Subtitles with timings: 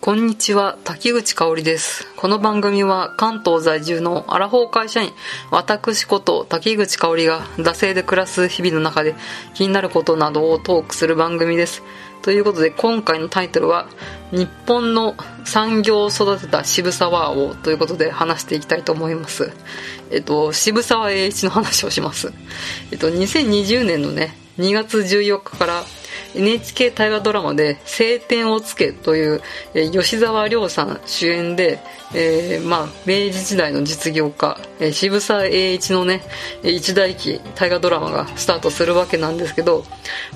[0.00, 2.06] こんにちは、滝口香織です。
[2.16, 5.12] この番組は関東在住のアラフォー会社員、
[5.50, 9.14] 私こと滝口香織が惰性で暮らす日々の中で
[9.52, 11.82] 気になることなどをトークする番組です。
[12.22, 13.88] ということで今回のタイトルは、
[14.32, 19.52] 日本の産業を育てた渋沢王ということで話していきたいと思います。
[20.10, 22.32] えっと、渋沢栄一の話をします。
[22.90, 25.84] えっと、2020年のね、2月14日から
[26.34, 29.42] NHK 大河ドラマで「青天を衝け」という、
[29.74, 31.78] え吉沢亮さん主演で、
[32.14, 36.22] えーまあ、明治時代の実業家、え渋沢栄一のね
[36.62, 39.84] 一代記大河ドラマがスタートするわけなんですけど、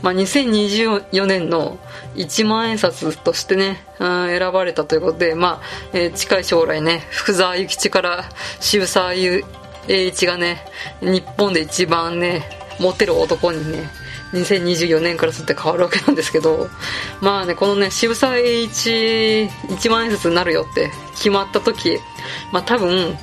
[0.03, 1.79] まあ、2024年の
[2.17, 8.25] 1万円札としてね、うん選ばれたということで、まあえー近い将来ね福沢諭吉から
[8.61, 9.43] 渋沢栄
[10.07, 10.65] 一がね
[11.01, 12.43] 日本で一番ね
[12.81, 14.04] モテる男にね
[14.35, 16.69] 2024年からすって変わるわけなんですけど
[17.21, 21.99] まあねこのね渋沢栄一1万円札になるよって決まった時
[22.53, 23.17] まあ多分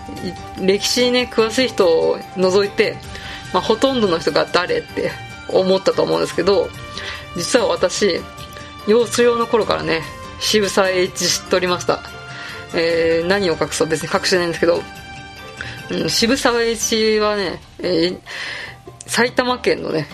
[0.59, 2.97] 歴史にね詳しい人を除いて、
[3.53, 5.11] まあ、ほとんどの人が誰って
[5.49, 6.69] 思ったと思うんですけど
[7.35, 8.19] 実は私
[8.87, 10.01] 幼稚用の頃からね
[10.39, 11.99] 渋沢栄一知っておりました、
[12.73, 14.81] えー何を隠そう別に隠してないんですけど
[15.91, 18.19] うん渋沢栄一はね、えー
[19.07, 20.07] 埼玉県のね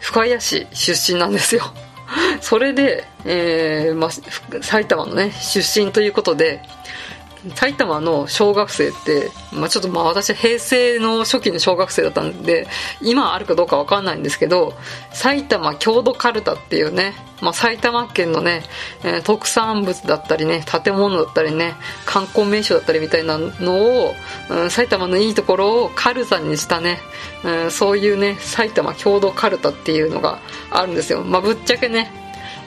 [0.00, 1.72] 深谷市出身なんですよ。
[2.40, 4.10] それで、えーまあ、
[4.62, 6.62] 埼玉のね出身ということで
[7.54, 12.66] 埼玉の小学生って、まあ、ちょっとまあ私は平成の初期の小学生だったんで
[13.00, 14.74] 今あるかどうかわかんないんですけど
[15.12, 18.62] 埼玉郷土カルタっていうね、まあ、埼玉県のね、
[19.04, 21.74] えー特産物だったりね建物だったりね
[22.04, 24.14] 観光名所だったりみたいなのを、
[24.50, 26.98] うん埼玉のいいところをカルタにしたね、
[27.44, 32.12] うんそういうね埼玉郷土カルタっていうのがあるんですよ、まあ、ぶっちゃけね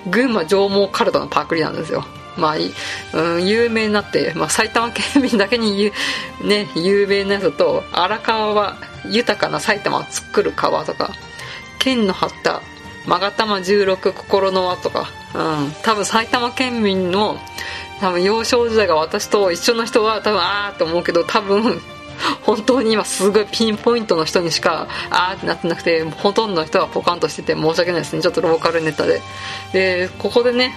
[0.09, 2.05] 群馬上毛カルタのパクリなんですよ。
[2.37, 2.55] まあ、
[3.13, 5.91] うん、有名になって、まあ、埼玉県民だけに、
[6.41, 11.11] ね、有名なやつと荒川は豊かな埼玉を作る川とか
[11.79, 12.61] 剣の張った
[13.05, 17.37] 勾玉16心の輪とか、うん、多分埼玉県民の
[17.99, 21.81] 多分幼少時代が私と一緒の人は多分ああと思うけど多分
[22.43, 28.21] 本当に今すごいピンポイントの人にしかあーってなってなくてほとんどの人はポカンとしてて申し訳ないですね。
[28.21, 29.21] ちょっとローカルネタで。
[29.73, 30.75] でここでね、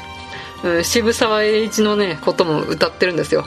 [0.83, 3.45] 渋沢栄一のねことも歌ってるんですよ。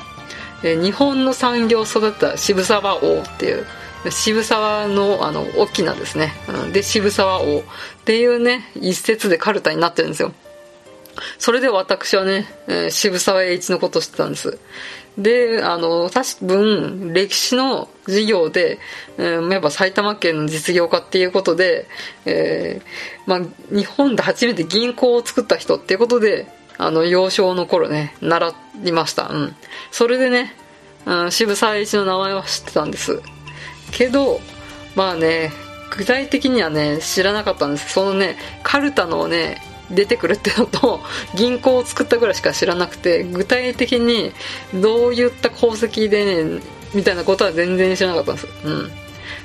[0.62, 3.66] で日本の産業を育てた渋沢王っていう
[4.09, 7.59] 渋沢のあの大きなですね、うんで渋沢王。
[7.59, 7.64] っ
[8.06, 10.34] ていうね一節でカルタになってるんですよ。
[11.38, 14.58] それで私はね、えー渋沢栄一のことを知ってたんです。
[15.18, 18.80] であの確分歴史の授業で、
[19.18, 21.88] えーやっぱ埼玉県の実業家っていうことで、
[22.26, 26.47] えーまあ、日本で初めて銀行を作った人っていうことで
[26.79, 28.53] あの幼少の頃ね習
[28.85, 29.56] いました、うん、
[29.91, 30.56] それでね、
[31.06, 33.22] うん渋沢栄一の名前は知ってたんです。
[33.91, 34.40] けど
[34.95, 35.51] まあね
[35.95, 37.94] 具体的にはね知らなかったんです。
[37.94, 41.00] そのねカルタのね出てくるっていうのと
[41.35, 44.31] 銀行を作ったぐらいしか知らなくて具体的に
[44.73, 46.61] どういった功績でね
[46.94, 48.47] みたいなことは全然知らなかったんです。
[48.66, 48.91] うん。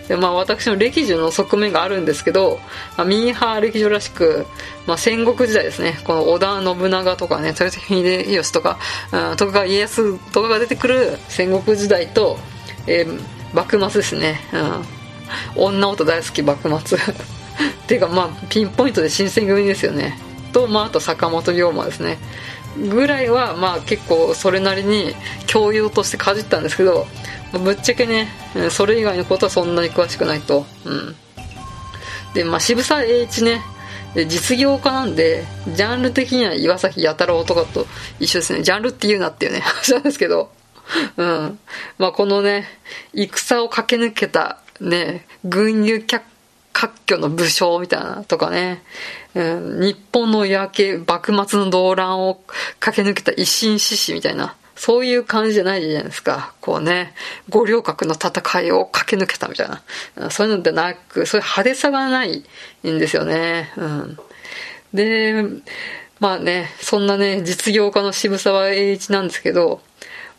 [0.08, 2.58] でまあ私の歴女の側面があるんですけど、
[2.96, 4.46] まあ、ミーハー歴女らしく、
[4.86, 5.98] まあ、戦国時代ですね。
[6.04, 8.78] この織田信長とかね豊臣秀吉とか、
[9.12, 12.38] うん、徳川家康とかが出てくる戦国時代と、
[12.86, 14.40] えー幕末ですね、
[15.56, 16.98] うん、女音大好き幕末。
[16.98, 17.00] っ
[17.86, 20.18] ていうかまあピンポイントで新選組ですよね。
[20.54, 22.18] と、まあ、あと坂本龍馬ですね。
[22.78, 25.14] ぐらいはまあ結構それなりに
[25.46, 27.06] 教養としてかじったんですけど
[27.52, 28.28] ぶっちゃけね
[28.70, 30.64] それ以外のことはそんなに詳しくないと。
[30.84, 31.14] うん。
[32.34, 33.62] でまあ渋沢栄一ね
[34.28, 37.86] 実業家なんでジャンル的には岩崎弥太郎とかと
[38.20, 38.62] 一緒ですね。
[38.62, 40.50] ジャンルって言うなっていうね 話なんですけど。
[41.16, 41.58] うん。
[41.98, 42.66] まあこのね
[43.12, 46.00] 戦を駆け抜けたね群雄
[46.74, 48.82] 割拠の武将みたいなとかね、
[49.34, 52.42] うん、日本の焼け幕末の動乱を
[52.80, 56.52] 駆け抜けた一心志士みたいなそういう感じじゃないじゃないですか。
[56.60, 57.14] こうね、
[57.48, 60.30] 五稜郭の戦いを駆け抜けたみたいな。
[60.30, 62.44] そういうのでなく、そういう派手さがない
[62.84, 63.72] んですよね。
[63.76, 64.18] うん。
[64.92, 65.44] で、
[66.18, 69.80] まあね、そんなね、実業家の渋沢栄一なんですけど、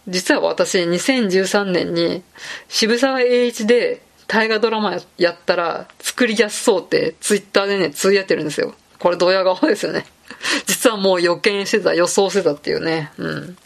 [0.08, 2.22] 実は私、2013年に
[2.68, 8.74] 渋沢栄一で大河ドラマやったら作りやすそうってツイッターでね、つぶやいてるんですよ。
[9.00, 10.06] これドヤ顔ですよね。
[10.66, 13.12] 実はもう予見してた、予想してたっていうね。
[13.18, 13.58] うん。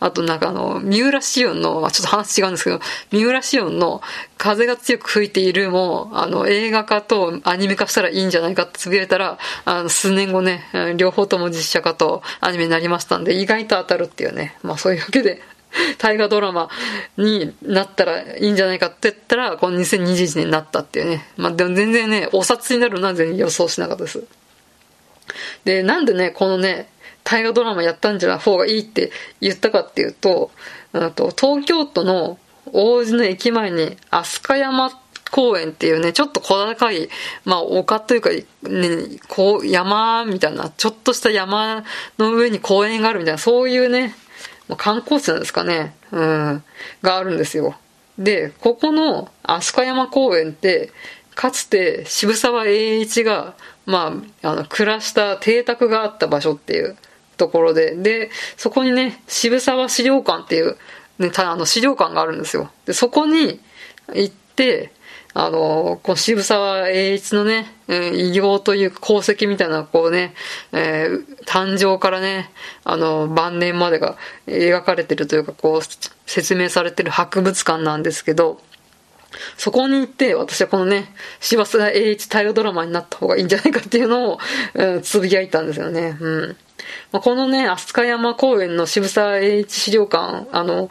[0.00, 2.80] あとなんかあの、三浦紫音の、ちょっと話違うんですけど、
[3.12, 4.02] 三浦紫音の
[4.36, 10.64] 風が強く吹いているも、あの、映画化とアニメ化したらいいんじゃないかってつぶやいたら、あの、数年後ね、
[10.96, 14.56] 両方とも実写化とアニメになりましたんで、意外と当たるっていうね。
[14.62, 15.40] まあそういうわけで、
[15.98, 16.68] 大河ドラマ
[17.16, 21.28] になったらいいんじゃないかって言ったら、この2021年になったっていうね。
[21.36, 24.22] まあでも全然ね、お札になるのは全然予想しなかったです。
[25.64, 26.88] で、なんでね、このね、
[27.24, 29.10] 大河ドラマやったんじゃない方がいいって
[29.40, 30.50] 言ったかっていうと、
[31.16, 32.38] と東京都の
[32.72, 34.90] 王子の駅前に飛鳥山
[35.30, 37.08] 公園っていうね、ちょっと小高い、
[37.44, 38.44] まあ丘というか、ね、
[39.28, 41.82] こう山みたいな、ちょっとした山
[42.18, 44.14] の上に公園があるみたいな、そういうね、
[44.68, 46.62] まあ観光地なんですかね、うん、
[47.02, 47.76] があるんですよ。
[48.18, 50.92] で、ここの飛鳥山公園って、
[51.34, 53.54] かつて渋沢栄一が、
[53.86, 56.96] まあ、あの、暮らした邸宅があった場所っていう
[57.36, 60.76] ところで、で、そこにね、渋沢資料館っていう、
[61.18, 62.70] ね、たあの資料館があるんですよ。
[62.86, 63.60] で、そこに
[64.14, 64.92] 行って、
[65.36, 70.34] あの、この渋沢栄一のね、偉業という功績みたいな、こうね、
[70.72, 72.50] えー、誕生からね、
[72.82, 74.16] あの、晩年までが
[74.48, 75.82] 描かれてるというか、こう、
[76.26, 78.60] 説明されてる博物館なんですけど、
[79.56, 84.38] そこに行って、私はこのね、柴田栄一対応ドラマになった方がいいんじゃないかっていうのを、
[84.74, 86.16] うん、つぶやいたんですよね。
[86.20, 86.56] うん。
[87.12, 90.90] まあ、このね、飛鳥山公園の渋沢栄一資料館、あの、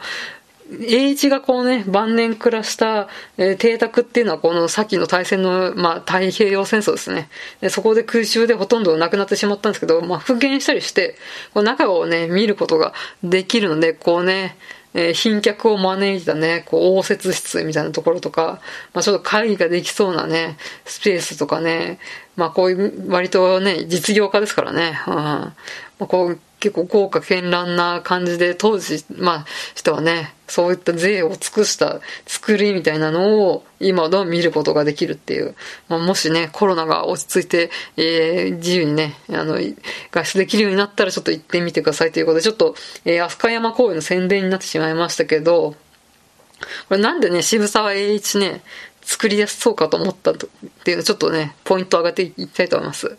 [0.70, 7.28] 栄一がこうね、晩年暮らした、えー、邸宅っていうのはこの先の大戦の、まあ、太平洋戦争ですね。
[7.60, 11.16] でそこで空襲でほとんどなくなってしまったんですけど、まあ、復元したりして、
[11.52, 14.56] こう中をね、見ることができるので、こうね、
[14.94, 18.60] えー、賓客を招いたね、こう、応接室みたいなところとか、
[18.94, 21.98] まあちょっと会議ができそうなね、スペースとかね、
[22.36, 25.14] まあこういう、割とね、実業家ですからね、うん。
[25.14, 25.54] ま
[26.00, 35.54] あ、こう、結構豪華絢爛な感じで、当時、まあ、人はね、そういった税を尽くした作りみたいなのを今でも見ることができるっていう。
[35.90, 39.58] まあ、もしね、コロナが落ち着いて、えー、自由にね、あの、
[40.10, 42.74] 外出できるようになったらちょっと行ってみてくださいということで、ちょっと、
[43.04, 45.74] えー、飛鳥山公園の宣伝になってしまいましたけど、
[46.88, 48.62] これなんでね、渋沢栄一ね、
[49.02, 50.34] 作りやすそうかと思ったっ
[50.84, 53.18] ていうのをちょっとね、ポイントを上げていきたいと思います。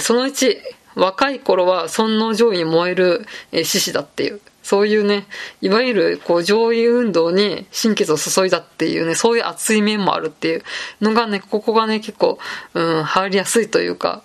[0.00, 0.58] その1、
[0.96, 4.40] 若い頃は尊王攘夷に燃える、え獅子だっていう。
[4.62, 5.28] そういうね、
[5.60, 10.64] いわゆる、こう、上位運動に心血を注いだっていうね、そういう熱い面もあるっていう
[11.00, 12.40] のがね、ここがね、結構、
[12.74, 14.24] うん、入りやすいというか、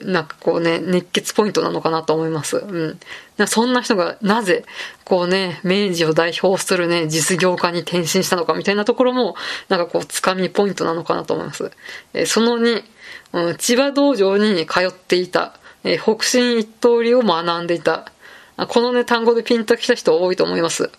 [0.00, 2.58] なんかこうね、熱血ポイントなのかなと思います。
[2.58, 2.96] う
[3.38, 3.46] ん。
[3.46, 4.64] そんな人がなぜ、
[5.04, 9.36] こうね、明治を代表するね、実業家に転身したのかみたいなところも、
[9.68, 11.70] なんかこう、つかみポイントなのかなと思います。
[12.14, 12.84] えその2、
[13.32, 15.58] うん、千葉道場に通っていた。
[15.84, 18.10] えー、北進一刀流を学んでいた。
[18.68, 20.90] このね、単語でピンときた人多いと思います。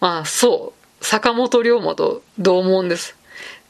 [0.00, 1.04] まあ、そう。
[1.04, 3.16] 坂本龍馬と同門です。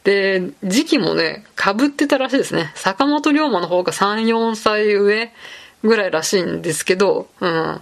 [0.04, 2.72] で、時期もね、被ってたらしいですね。
[2.74, 5.32] 坂本龍馬の方が3、4歳上
[5.82, 7.80] ぐらいらしいんですけど、うん。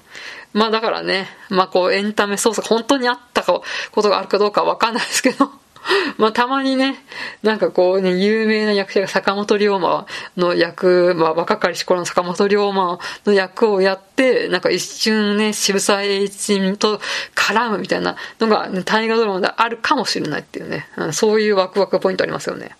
[0.52, 3.62] まあだからね、まあこうエンタメ操作、本当にあったこ
[3.94, 5.50] とがあるかどうかわかんないですけど、
[6.18, 7.02] まあたまにね、
[7.42, 10.06] なんかこうね、有名な役者が坂本龍馬
[10.36, 17.00] の役、まあ若かりし頃の坂本龍馬の役をやって、なんか一瞬ね、渋沢栄一と
[17.34, 22.76] 絡むみたいなのが、ね、大河ドラマであるかもしれないっていうね、うん、そういうワクワクポイントありますよね。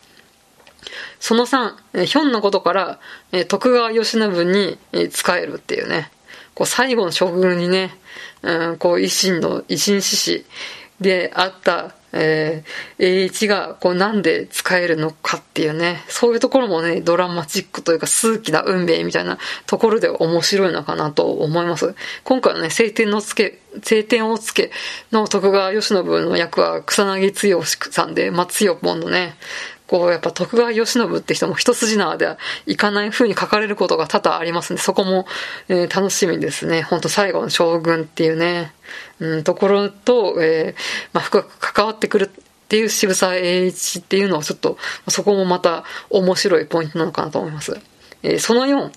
[1.21, 2.99] その3、ひょんのことから、
[3.49, 4.79] 徳川慶喜に
[5.11, 6.11] 仕えるっていうね、
[6.55, 7.97] こう最後の将軍にね、
[8.43, 10.45] うん、こう維新の、維新志士
[11.01, 21.95] であったえー、栄一がこうなんで使えるのかっていうね、そういうところもね、ドラマチックというか数奇な運命みたいなところで面白いのかなと思います。
[22.25, 24.71] 今回のね、晴天のつけ、晴天をつけ
[25.13, 29.37] の徳川慶喜の役は草薙剛さんで、松代ポンのね、
[29.89, 35.27] こう、やっぱ徳川慶喜って人も一筋縄ではいかない風に書かれることが多々ありますんで、そこも、
[35.69, 36.83] えー、楽しみですね。
[36.83, 38.73] ほんと最後の将軍っていうね、
[39.19, 44.77] うん、ところと、えー、まあ、深く関わってくるっていう渋沢栄一っていうのはちょっと、
[45.09, 47.81] そこもまた面白いポイントなのかなと思います。
[48.23, 48.91] えー、その4、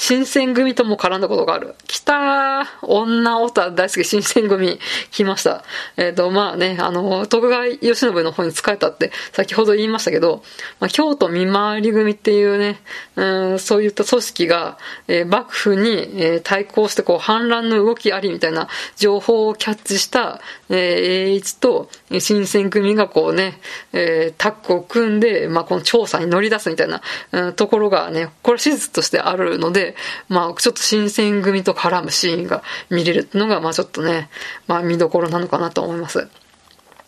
[0.00, 1.74] 新選組とも絡んだことがある。
[1.88, 4.78] 来たー女オタ大好き新選組
[5.10, 5.64] 来ました。
[5.96, 10.44] えっ、ー、と、まあね、あの、徳川慶喜の方に仕えたって先ほど言いましたけど、
[10.78, 12.78] まあ、京都見回り組っていうね、
[13.16, 14.78] うん、そういった組織が、
[15.08, 21.90] えー、幕府に、えー、対抗してこう反乱の動きありみたいな情報をキャッチした、えー、栄一と
[22.20, 23.58] 新選組がこうね、
[23.92, 27.02] えー、タッグを組んで、まあ、この調査に乗り出すみたいな、
[27.32, 29.96] うん、ところがね、これ史実としてあるので、で、
[30.28, 34.28] まあ、ちょっと新選組と絡むシーンが見れるのが、まあちょっとね、
[34.66, 36.28] まあ見どころなのかなと思います。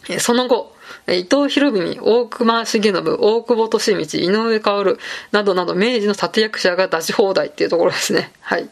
[0.08, 0.74] えその後、
[1.08, 4.98] 伊藤博文、大隈重信、大久保利道、井上薫
[5.32, 8.32] などなど明治の立役者が出し放題っていうところですね。
[8.40, 8.68] はい。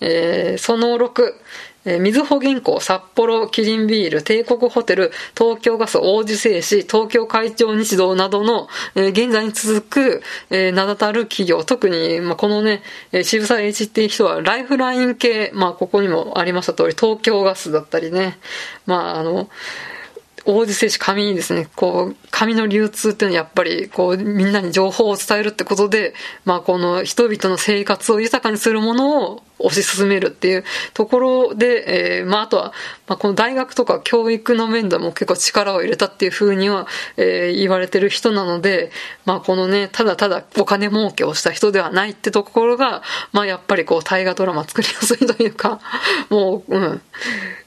[0.00, 1.34] えー、その6、
[1.84, 18.38] えー、みずほ銀行、札幌、キリンビール、帝国ホテル、東京ガス、王子製紙、東京会長日動などの、えー、現在に続く、えー、名だたる企業、特に、まあ、このね、えー、渋沢栄一っていう人は、ライフライン系、まあ、ここにもありました通り、東京ガスだったりね、
[18.86, 19.48] まあ、あの、
[20.46, 32.72] 王子製紙紙にですね、こう、紙の流通っていうのはやっぱり、こう、みんなに情報を伝えるってことで、まあ、この人々の生活を豊かにするものを推し進めるっていうところで、えー、まあ、あとは、
[33.06, 36.86] まあ、この大学とか教育の面でも結構力を入れたっていうふうには、
[37.16, 38.90] えー、言われてる人なので、
[39.24, 45.80] まあ、このね、ただただお金儲けをした人ではないってところが、まあ、やっぱりこう、大河ドラマ作りやすいというか、
[46.30, 47.00] もう、うん、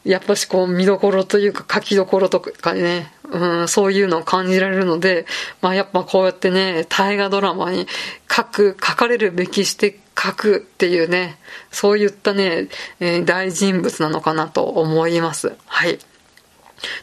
[0.07, 5.25] やっぱしこう、見どころというか書きどころとかね、うん、そういうのを感じられるので、
[5.61, 7.87] まあやっぱこうやってね、大河ドラマに
[8.31, 11.37] 書く、書かれるべきして書くっていうね、
[11.71, 15.55] そういったね、えー、大人物なのかなと思います。
[15.65, 15.99] はい。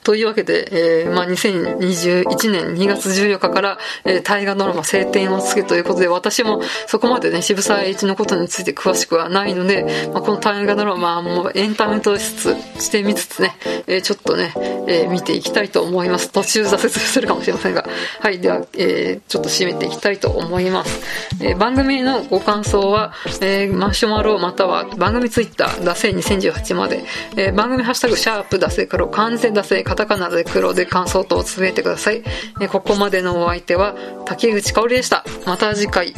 [0.02, 14.52] というわけで、えー、まあ、2021年2月14日から、えー、大河ドラマ晴天をつけということで、私もそこまでね、渋沢栄一のことについて詳しくはないので、まあ、この大河ドラマもエンタメとしつつ、してみつつね、えー、ちょっとね、
[14.86, 16.30] え、見ていきたいと思います。
[16.30, 17.86] 途中挫折するかもしれませんが。
[18.20, 21.00] はい、では、え、ちょっと締めていきたいと思います。
[21.40, 27.04] え、番組のご感想は、えー、マシュマロまたは番組ツイッター、ダセ2018まで、
[27.36, 32.22] え、番組ハッシュタグ、シャープダセから完全ダセカタカナで黒で感想等をつぶやいてください。
[32.70, 33.94] ここまでのお相手は、
[34.26, 35.24] 竹口香織でした。
[35.46, 36.14] また次回。